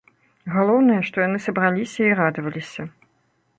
Галоўнае, 0.53 0.97
што 1.09 1.17
яны 1.27 1.37
сабраліся 1.45 2.01
і 2.09 2.17
радаваліся. 2.23 2.81